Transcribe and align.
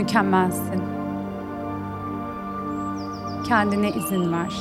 Mükemmelsin. 0.00 0.82
Kendine 3.48 3.90
izin 3.90 4.32
ver. 4.32 4.52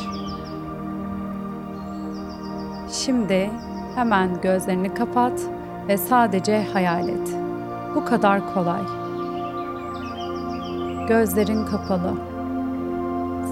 Şimdi 2.91 3.49
hemen 3.95 4.41
gözlerini 4.41 4.93
kapat 4.93 5.41
ve 5.87 5.97
sadece 5.97 6.65
hayal 6.73 7.09
et. 7.09 7.35
Bu 7.95 8.05
kadar 8.05 8.53
kolay. 8.53 8.81
Gözlerin 11.07 11.65
kapalı. 11.65 12.13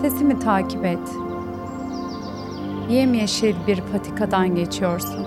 Sesimi 0.02 0.40
takip 0.40 0.86
et. 0.86 1.10
Yemyeşil 2.90 3.56
bir 3.68 3.82
patikadan 3.92 4.56
geçiyorsun. 4.56 5.26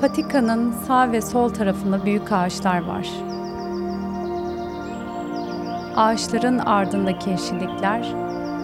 Patikanın 0.00 0.72
sağ 0.86 1.12
ve 1.12 1.20
sol 1.20 1.48
tarafında 1.48 2.04
büyük 2.04 2.32
ağaçlar 2.32 2.86
var. 2.86 3.31
Ağaçların 5.96 6.58
ardındaki 6.58 7.30
yeşillikler, 7.30 8.14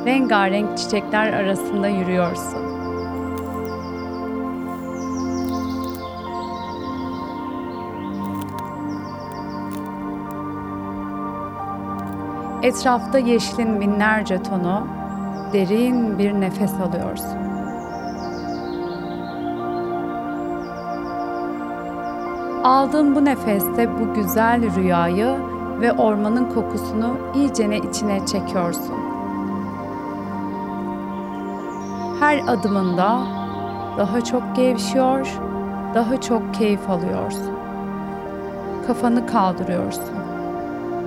rengarenk 0.07 0.79
çiçekler 0.79 1.33
arasında 1.33 1.89
yürüyorsun. 1.89 2.69
Etrafta 12.63 13.19
yeşilin 13.19 13.81
binlerce 13.81 14.43
tonu, 14.43 14.87
derin 15.53 16.19
bir 16.19 16.33
nefes 16.33 16.75
alıyorsun. 16.75 17.39
Aldığın 22.65 23.15
bu 23.15 23.25
nefeste 23.25 24.01
bu 24.01 24.15
güzel 24.15 24.75
rüyayı 24.75 25.48
ve 25.81 25.93
ormanın 25.93 26.45
kokusunu 26.55 27.17
iyicene 27.35 27.79
içine 27.79 28.27
çekiyorsun. 28.27 28.95
Her 32.21 32.39
adımında 32.47 33.19
daha 33.99 34.21
çok 34.25 34.57
gevşiyor, 34.57 35.29
daha 35.95 36.21
çok 36.21 36.55
keyif 36.55 36.91
alıyorsun. 36.91 37.53
Kafanı 38.87 39.27
kaldırıyorsun. 39.27 40.19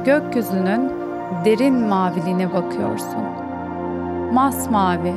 Gökyüzünün 0.06 0.92
derin 1.46 1.88
maviliğine 1.88 2.54
bakıyorsun. 2.54 3.24
Masmavi, 4.34 5.14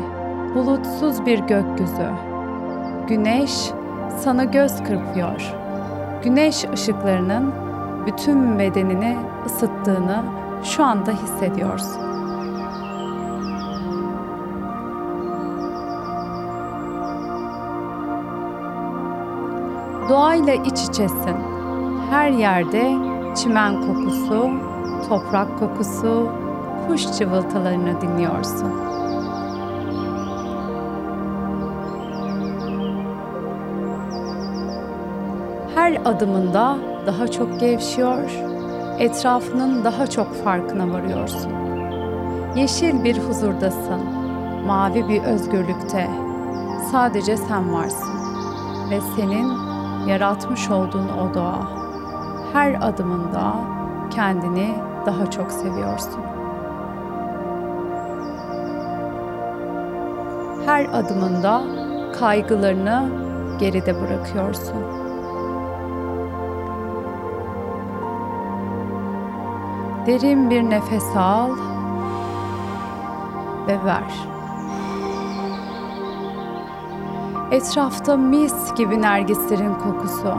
bulutsuz 0.55 1.27
bir 1.27 1.39
gökyüzü. 1.39 2.11
Güneş 3.09 3.71
sana 4.19 4.45
göz 4.45 4.85
kırpıyor. 4.85 5.55
Güneş 6.25 6.65
ışıklarının 6.73 7.53
bütün 8.07 8.59
bedenini 8.59 9.19
ısıttığını 9.47 10.23
şu 10.65 10.85
anda 10.85 11.11
hissediyorsun. 11.11 12.03
Doğayla 20.09 20.55
iç 20.55 20.83
içesin. 20.83 21.37
Her 22.11 22.31
yerde 22.31 22.95
çimen 23.37 23.87
kokusu, 23.87 24.51
toprak 25.09 25.59
kokusu, 25.59 26.29
kuş 26.89 27.19
cıvıltılarını 27.19 28.01
dinliyorsun. 28.01 28.73
Her 35.75 35.99
adımında 36.05 36.77
daha 37.07 37.29
çok 37.29 37.61
gevşiyor, 37.61 38.31
etrafının 38.99 39.85
daha 39.85 40.07
çok 40.07 40.35
farkına 40.45 40.93
varıyorsun. 40.93 41.53
Yeşil 42.57 43.05
bir 43.05 43.19
huzurdasın, 43.19 44.01
mavi 44.67 45.09
bir 45.09 45.23
özgürlükte. 45.23 46.11
Sadece 46.93 47.37
sen 47.37 47.73
varsın 47.73 48.15
ve 48.91 49.01
senin 49.17 49.53
yaratmış 50.09 50.71
olduğun 50.71 51.09
o 51.09 51.35
doğa. 51.35 51.69
Her 52.53 52.89
adımında 52.89 53.55
kendini 54.11 54.75
daha 55.07 55.31
çok 55.31 55.53
seviyorsun. 55.53 56.21
Her 60.67 60.85
adımında 60.93 61.63
kaygılarını 62.19 63.09
geride 63.61 64.01
bırakıyorsun. 64.01 65.04
Derin 70.07 70.51
bir 70.51 70.63
nefes 70.63 71.17
al 71.17 71.51
ve 73.69 73.85
ver. 73.85 74.15
Etrafta 77.51 78.17
mis 78.17 78.75
gibi 78.75 79.03
nergislerin 79.03 79.75
kokusu. 79.75 80.35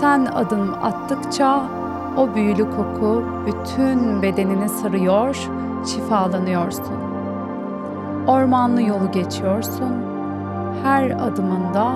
Sen 0.00 0.26
adım 0.26 0.74
attıkça 0.82 1.62
o 2.16 2.34
büyülü 2.34 2.64
koku 2.70 3.24
bütün 3.46 4.22
bedenini 4.22 4.68
sarıyor, 4.68 5.36
şifalanıyorsun. 5.86 6.98
Ormanlı 8.26 8.82
yolu 8.82 9.10
geçiyorsun. 9.12 9.92
Her 10.82 11.10
adımında 11.10 11.92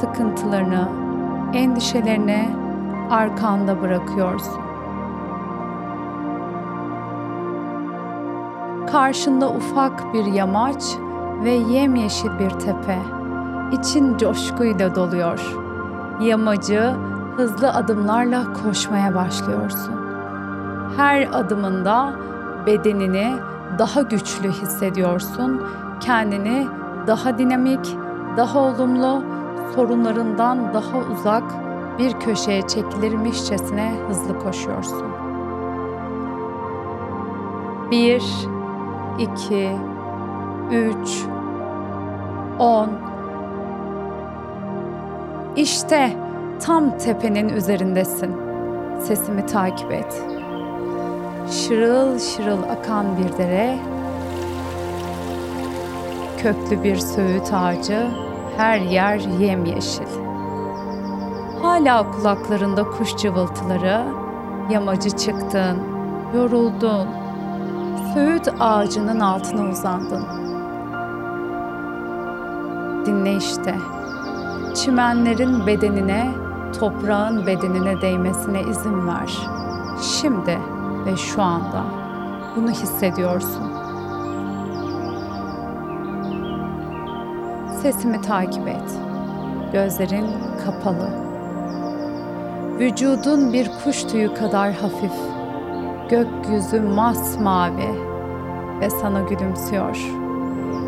sıkıntılarını, 0.00 0.88
endişelerini 1.54 2.48
arkanda 3.10 3.82
bırakıyorsun. 3.82 4.71
Karşında 8.92 9.50
ufak 9.50 10.14
bir 10.14 10.24
yamaç 10.24 10.82
ve 11.44 11.50
yemyeşil 11.50 12.38
bir 12.38 12.50
tepe. 12.50 12.98
İçin 13.72 14.16
coşkuyla 14.16 14.94
doluyor. 14.94 15.56
Yamacı 16.20 16.92
hızlı 17.36 17.70
adımlarla 17.70 18.44
koşmaya 18.52 19.14
başlıyorsun. 19.14 19.94
Her 20.96 21.28
adımında 21.32 22.12
bedenini 22.66 23.32
daha 23.78 24.02
güçlü 24.02 24.48
hissediyorsun. 24.48 25.62
Kendini 26.00 26.66
daha 27.06 27.38
dinamik, 27.38 27.96
daha 28.36 28.58
olumlu, 28.58 29.22
sorunlarından 29.74 30.74
daha 30.74 30.98
uzak 31.12 31.44
bir 31.98 32.12
köşeye 32.12 32.62
çekilirmişçesine 32.62 33.94
hızlı 34.08 34.38
koşuyorsun. 34.38 35.06
Bir, 37.90 38.22
iki, 39.18 39.70
üç, 40.70 41.24
on. 42.58 42.88
İşte 45.56 46.16
tam 46.60 46.98
tepenin 46.98 47.48
üzerindesin. 47.48 48.36
Sesimi 49.00 49.46
takip 49.46 49.92
et. 49.92 50.22
Şırıl 51.50 52.18
şırıl 52.18 52.62
akan 52.62 53.06
bir 53.18 53.38
dere, 53.38 53.78
köklü 56.38 56.82
bir 56.82 56.96
söğüt 56.96 57.52
ağacı, 57.52 58.06
her 58.56 58.78
yer 58.78 59.18
yemyeşil. 59.18 60.22
Hala 61.62 62.10
kulaklarında 62.10 62.84
kuş 62.84 63.16
cıvıltıları, 63.16 64.00
yamacı 64.70 65.10
çıktın, 65.10 65.78
yoruldun, 66.36 67.08
söğüt 68.14 68.48
ağacının 68.60 69.20
altına 69.20 69.70
uzandın. 69.70 70.24
Dinle 73.06 73.36
işte, 73.36 73.74
çimenlerin 74.74 75.66
bedenine, 75.66 76.30
toprağın 76.80 77.46
bedenine 77.46 78.00
değmesine 78.00 78.62
izin 78.62 79.06
ver. 79.06 79.38
Şimdi 80.02 80.58
ve 81.06 81.16
şu 81.16 81.42
anda 81.42 81.84
bunu 82.56 82.70
hissediyorsun. 82.70 83.72
Sesimi 87.82 88.20
takip 88.20 88.68
et. 88.68 88.98
Gözlerin 89.72 90.26
kapalı. 90.64 91.10
Vücudun 92.78 93.52
bir 93.52 93.70
kuş 93.84 94.02
tüyü 94.04 94.34
kadar 94.34 94.72
hafif. 94.72 95.41
Gökyüzü 96.12 96.80
masmavi 96.80 97.88
ve 98.80 98.90
sana 98.90 99.20
gülümsüyor. 99.20 99.98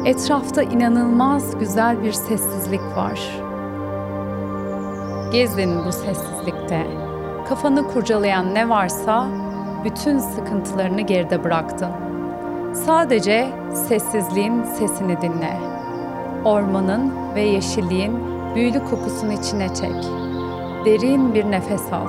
Etrafta 0.04 0.62
inanılmaz 0.62 1.58
güzel 1.58 2.02
bir 2.02 2.12
sessizlik 2.12 2.80
var. 2.80 3.20
Gezin 5.32 5.84
bu 5.86 5.92
sessizlikte. 5.92 6.86
Kafanı 7.48 7.88
kurcalayan 7.88 8.54
ne 8.54 8.68
varsa 8.68 9.26
bütün 9.84 10.18
sıkıntılarını 10.18 11.00
geride 11.00 11.44
bıraktın. 11.44 11.90
Sadece 12.74 13.48
sessizliğin 13.74 14.62
sesini 14.62 15.20
dinle. 15.20 15.56
Ormanın 16.44 17.12
ve 17.34 17.42
yeşilliğin 17.42 18.18
büyülü 18.54 18.84
kokusunu 18.90 19.32
içine 19.32 19.74
çek. 19.74 20.04
Derin 20.84 21.34
bir 21.34 21.50
nefes 21.50 21.92
al. 21.92 22.08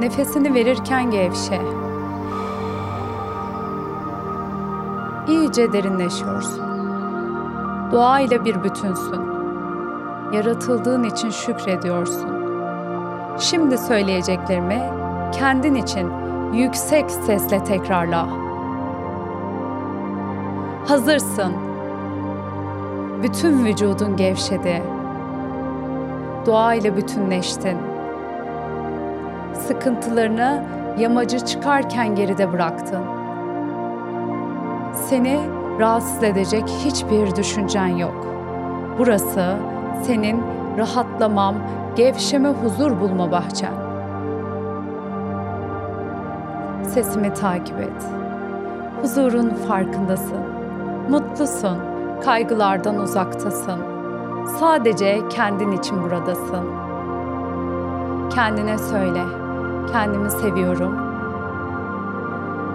Nefesini 0.00 0.54
verirken 0.54 1.10
gevşe. 1.10 1.60
İyice 5.28 5.72
derinleşiyorsun. 5.72 6.64
Doğa 7.92 8.20
ile 8.20 8.44
bir 8.44 8.64
bütünsün. 8.64 9.20
Yaratıldığın 10.32 11.04
için 11.04 11.30
şükrediyorsun. 11.30 12.30
Şimdi 13.38 13.78
söyleyeceklerimi 13.78 14.82
kendin 15.32 15.74
için 15.74 16.10
yüksek 16.52 17.10
sesle 17.10 17.64
tekrarla. 17.64 18.28
Hazırsın. 20.88 21.52
Bütün 23.22 23.64
vücudun 23.64 24.16
gevşedi. 24.16 24.82
Doğa 26.46 26.74
ile 26.74 26.96
bütünleştin. 26.96 27.89
Sıkıntılarını 29.54 30.62
yamacı 30.98 31.40
çıkarken 31.40 32.14
geride 32.14 32.52
bıraktın. 32.52 33.02
Seni 34.94 35.40
rahatsız 35.80 36.22
edecek 36.22 36.68
hiçbir 36.68 37.36
düşüncen 37.36 37.86
yok. 37.86 38.26
Burası 38.98 39.56
senin 40.02 40.42
rahatlamam, 40.78 41.54
gevşeme, 41.96 42.48
huzur 42.48 43.00
bulma 43.00 43.32
bahçen. 43.32 43.74
Sesimi 46.82 47.34
takip 47.34 47.80
et. 47.80 48.02
Huzurun 49.02 49.48
farkındasın. 49.48 50.40
Mutlusun. 51.08 51.78
Kaygılardan 52.24 52.98
uzaktasın. 52.98 53.80
Sadece 54.60 55.28
kendin 55.28 55.72
için 55.72 56.02
buradasın. 56.02 56.64
Kendine 58.30 58.78
söyle. 58.78 59.39
Kendimi 59.92 60.30
seviyorum. 60.30 60.94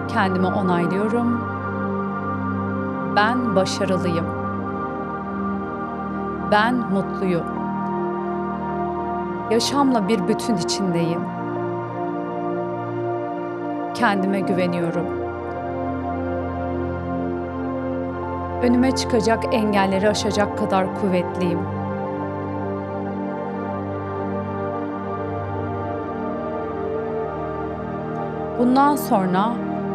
Kendimi 0.08 0.48
onaylıyorum. 0.48 1.42
Ben 3.16 3.56
başarılıyım. 3.56 4.26
Ben 6.52 6.76
mutluyum. 6.76 7.46
Yaşamla 9.52 10.08
bir 10.08 10.28
bütün 10.28 10.56
içindeyim. 10.58 11.22
Kendime 13.94 14.40
güveniyorum. 14.40 15.06
Önüme 18.64 18.92
çıkacak 18.92 19.44
engelleri 19.54 20.10
aşacak 20.10 20.58
kadar 20.58 21.02
kuvvetliyim. 21.02 21.85
Bundan 28.60 28.96
sonra 28.96 29.52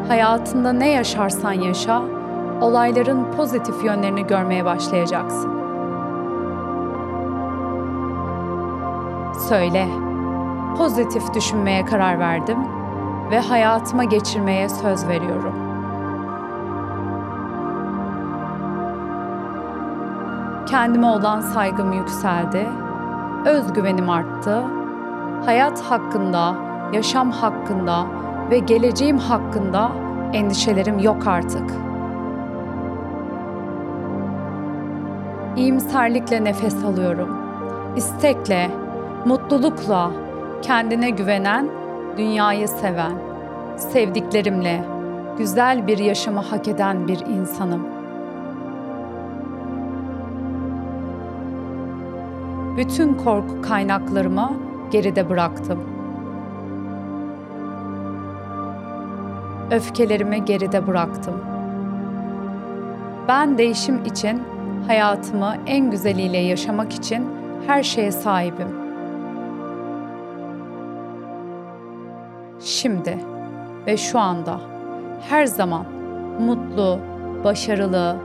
hayatında 0.08 0.72
ne 0.72 0.88
yaşarsan 0.88 1.52
yaşa, 1.52 2.02
olayların 2.60 3.32
pozitif 3.36 3.84
yönlerini 3.84 4.26
görmeye 4.26 4.64
başlayacaksın. 4.64 5.50
Söyle. 9.48 9.86
Pozitif 10.78 11.34
düşünmeye 11.34 11.84
karar 11.84 12.18
verdim 12.18 12.58
ve 13.30 13.40
hayatıma 13.40 14.04
geçirmeye 14.04 14.68
söz 14.68 15.08
veriyorum. 15.08 15.54
Kendime 20.66 21.06
olan 21.06 21.40
saygım 21.40 21.92
yükseldi, 21.92 22.68
özgüvenim 23.46 24.10
arttı. 24.10 24.62
Hayat 25.44 25.82
hakkında, 25.82 26.54
yaşam 26.92 27.30
hakkında 27.30 28.06
ve 28.50 28.58
geleceğim 28.58 29.18
hakkında 29.18 29.92
endişelerim 30.32 30.98
yok 30.98 31.26
artık. 31.26 31.70
İyimserlikle 35.56 36.44
nefes 36.44 36.84
alıyorum. 36.84 37.36
İstekle, 37.96 38.70
mutlulukla, 39.24 40.10
kendine 40.62 41.10
güvenen, 41.10 41.68
dünyayı 42.16 42.68
seven, 42.68 43.12
sevdiklerimle 43.76 44.84
güzel 45.38 45.86
bir 45.86 45.98
yaşamı 45.98 46.40
hak 46.40 46.68
eden 46.68 47.08
bir 47.08 47.20
insanım. 47.20 47.86
Bütün 52.76 53.14
korku 53.14 53.62
kaynaklarımı 53.62 54.52
geride 54.90 55.28
bıraktım. 55.28 55.99
Öfkelerimi 59.70 60.44
geride 60.44 60.86
bıraktım. 60.86 61.44
Ben 63.28 63.58
değişim 63.58 64.04
için 64.04 64.42
hayatımı 64.86 65.54
en 65.66 65.90
güzeliyle 65.90 66.38
yaşamak 66.38 66.92
için 66.92 67.28
her 67.66 67.82
şeye 67.82 68.12
sahibim. 68.12 68.68
Şimdi 72.60 73.18
ve 73.86 73.96
şu 73.96 74.18
anda 74.18 74.60
her 75.28 75.46
zaman 75.46 75.86
mutlu, 76.40 76.98
başarılı, 77.44 78.16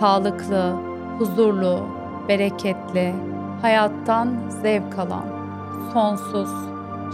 sağlıklı, 0.00 0.72
huzurlu, 1.18 1.86
bereketli, 2.28 3.14
hayattan 3.62 4.28
zevk 4.62 4.98
alan, 4.98 5.24
sonsuz, 5.92 6.50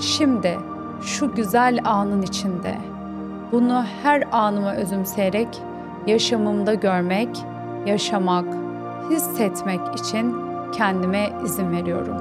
şimdi 0.00 0.58
şu 1.02 1.34
güzel 1.34 1.80
anın 1.84 2.22
içinde 2.22 2.78
bunu 3.52 3.84
her 4.02 4.24
anıma 4.32 4.72
özümseyerek 4.72 5.62
yaşamımda 6.06 6.74
görmek, 6.74 7.28
yaşamak, 7.86 8.44
hissetmek 9.10 9.80
için 9.94 10.36
kendime 10.72 11.30
izin 11.44 11.72
veriyorum. 11.72 12.16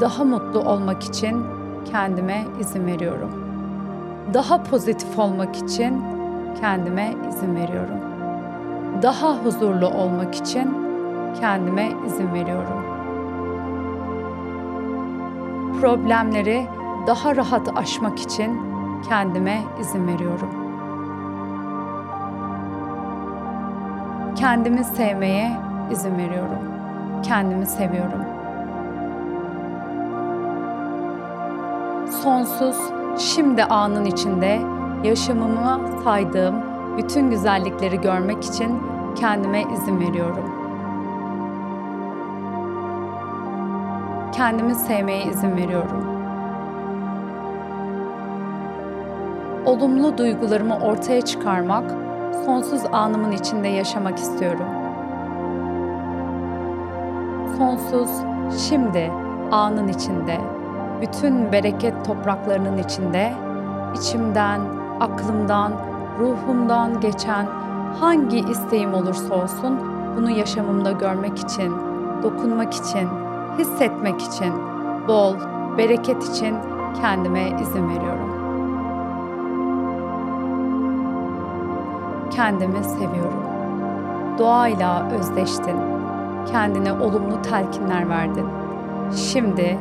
Daha 0.00 0.24
mutlu 0.24 0.60
olmak 0.60 1.02
için 1.02 1.44
kendime 1.92 2.44
izin 2.60 2.86
veriyorum. 2.86 3.30
Daha 4.34 4.62
pozitif 4.62 5.18
olmak 5.18 5.56
için 5.56 6.02
kendime 6.60 7.14
izin 7.28 7.56
veriyorum. 7.56 8.00
Daha 9.02 9.36
huzurlu 9.36 9.88
olmak 9.88 10.34
için 10.34 10.74
kendime 11.40 11.92
izin 12.06 12.34
veriyorum. 12.34 12.95
Problemleri 15.80 16.66
daha 17.06 17.36
rahat 17.36 17.78
aşmak 17.78 18.18
için 18.18 18.60
kendime 19.08 19.62
izin 19.80 20.06
veriyorum. 20.06 20.48
Kendimi 24.36 24.84
sevmeye 24.84 25.52
izin 25.90 26.18
veriyorum. 26.18 26.58
Kendimi 27.22 27.66
seviyorum. 27.66 28.24
Sonsuz 32.22 32.76
şimdi 33.18 33.64
anın 33.64 34.04
içinde 34.04 34.60
yaşamıma 35.04 35.80
saydığım 36.04 36.54
bütün 36.98 37.30
güzellikleri 37.30 38.00
görmek 38.00 38.44
için 38.44 38.82
kendime 39.16 39.62
izin 39.62 40.00
veriyorum. 40.00 40.55
Kendimi 44.36 44.74
sevmeye 44.74 45.24
izin 45.24 45.56
veriyorum. 45.56 46.06
Olumlu 49.66 50.18
duygularımı 50.18 50.78
ortaya 50.78 51.20
çıkarmak, 51.22 51.90
sonsuz 52.44 52.80
anımın 52.92 53.32
içinde 53.32 53.68
yaşamak 53.68 54.18
istiyorum. 54.18 54.66
Sonsuz 57.58 58.10
şimdi 58.68 59.12
anın 59.52 59.88
içinde, 59.88 60.40
bütün 61.00 61.52
bereket 61.52 62.04
topraklarının 62.04 62.78
içinde, 62.78 63.32
içimden, 63.94 64.60
aklımdan, 65.00 65.72
ruhumdan 66.20 67.00
geçen 67.00 67.46
hangi 68.00 68.38
isteğim 68.38 68.94
olursa 68.94 69.34
olsun 69.34 69.80
bunu 70.16 70.30
yaşamımda 70.30 70.92
görmek 70.92 71.38
için, 71.38 71.72
dokunmak 72.22 72.74
için, 72.74 73.25
hissetmek 73.58 74.22
için, 74.22 74.52
bol, 75.08 75.34
bereket 75.78 76.24
için 76.24 76.56
kendime 77.00 77.60
izin 77.62 77.88
veriyorum. 77.88 78.36
Kendimi 82.30 82.84
seviyorum. 82.84 83.46
Doğayla 84.38 85.10
özdeştin. 85.10 85.76
Kendine 86.52 86.92
olumlu 86.92 87.42
telkinler 87.42 88.08
verdin. 88.08 88.46
Şimdi 89.16 89.78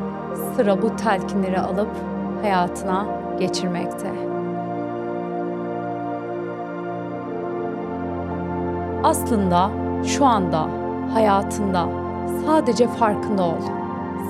sıra 0.55 0.81
bu 0.81 0.95
telkinleri 0.95 1.59
alıp 1.59 1.89
hayatına 2.41 3.05
geçirmekte. 3.39 4.11
Aslında 9.03 9.69
şu 10.03 10.25
anda 10.25 10.67
Hayatında 11.13 11.87
sadece 12.45 12.87
farkında 12.87 13.43
ol. 13.43 13.61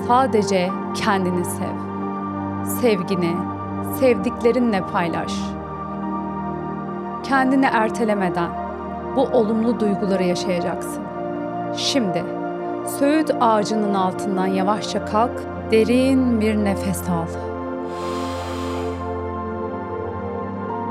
Sadece 0.08 0.70
kendini 0.94 1.44
sev. 1.44 1.76
Sevgini 2.80 3.36
sevdiklerinle 4.00 4.80
paylaş. 4.92 5.32
Kendini 7.22 7.66
ertelemeden 7.66 8.50
bu 9.16 9.20
olumlu 9.22 9.80
duyguları 9.80 10.24
yaşayacaksın. 10.24 11.02
Şimdi 11.76 12.24
söğüt 12.98 13.30
ağacının 13.40 13.94
altından 13.94 14.46
yavaşça 14.46 15.04
kalk, 15.04 15.42
derin 15.70 16.40
bir 16.40 16.56
nefes 16.56 17.08
al. 17.08 17.26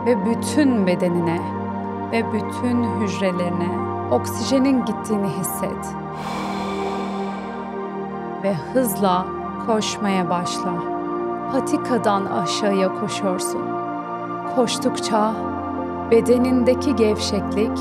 Ve 0.06 0.26
bütün 0.26 0.88
bedenine 0.88 1.40
ve 2.12 2.24
bütün 2.34 2.84
hücrelerine 2.84 3.70
oksijenin 4.12 4.86
gittiğini 4.86 5.28
hisset. 5.28 5.96
Ve 8.46 8.56
hızla 8.74 9.26
koşmaya 9.68 10.30
başla. 10.30 10.74
Patikadan 11.52 12.26
aşağıya 12.26 12.94
koşuyorsun. 13.00 13.62
Koştukça 14.56 15.34
bedenindeki 16.12 16.96
gevşeklik 16.96 17.78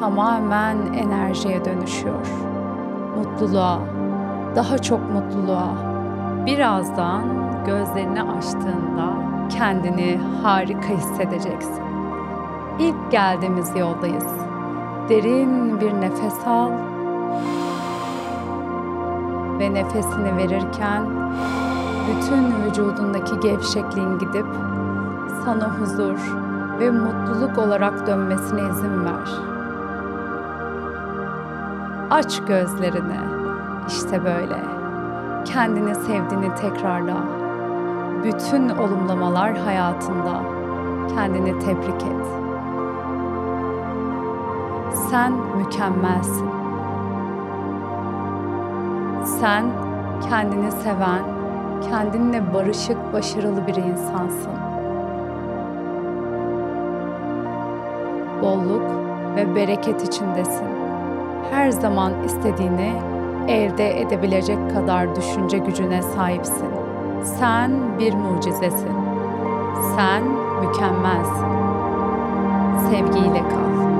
tamamen 0.00 0.76
enerjiye 0.92 1.64
dönüşüyor. 1.64 2.26
Mutluluğa, 3.16 3.78
daha 4.56 4.78
çok 4.78 5.00
mutluluğa. 5.12 5.74
Birazdan 6.46 7.22
gözlerini 7.66 8.22
açtığında 8.22 9.12
kendini 9.58 10.20
harika 10.42 10.88
hissedeceksin. 10.88 11.82
İlk 12.78 13.10
geldiğimiz 13.10 13.76
yoldayız. 13.76 14.28
Derin 15.08 15.80
bir 15.80 16.00
nefes 16.00 16.46
al 16.46 16.91
ve 19.58 19.74
nefesini 19.74 20.36
verirken 20.36 21.06
bütün 22.08 22.64
vücudundaki 22.64 23.40
gevşekliğin 23.40 24.18
gidip 24.18 24.46
sana 25.44 25.80
huzur 25.80 26.18
ve 26.78 26.90
mutluluk 26.90 27.58
olarak 27.58 28.06
dönmesine 28.06 28.60
izin 28.60 29.04
ver. 29.04 29.52
Aç 32.10 32.40
gözlerini. 32.46 33.20
İşte 33.88 34.24
böyle. 34.24 34.56
Kendini 35.44 35.94
sevdiğini 35.94 36.54
tekrarla. 36.54 37.16
Bütün 38.24 38.68
olumlamalar 38.68 39.56
hayatında 39.56 40.42
kendini 41.14 41.58
tebrik 41.58 42.02
et. 42.02 42.26
Sen 45.10 45.32
mükemmelsin. 45.56 46.61
Sen 49.24 49.64
kendini 50.28 50.72
seven, 50.72 51.22
kendinle 51.90 52.54
barışık, 52.54 53.12
başarılı 53.12 53.66
bir 53.66 53.74
insansın. 53.74 54.52
Bolluk 58.42 58.82
ve 59.36 59.56
bereket 59.56 60.02
içindesin. 60.02 60.68
Her 61.50 61.70
zaman 61.70 62.12
istediğini 62.24 62.92
elde 63.48 64.00
edebilecek 64.00 64.58
kadar 64.74 65.16
düşünce 65.16 65.58
gücüne 65.58 66.02
sahipsin. 66.02 66.68
Sen 67.24 67.98
bir 67.98 68.14
mucizesin. 68.14 68.96
Sen 69.96 70.22
mükemmelsin. 70.60 71.46
Sevgiyle 72.90 73.38
kal. 73.48 73.91